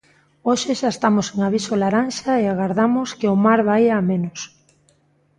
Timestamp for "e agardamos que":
2.41-3.27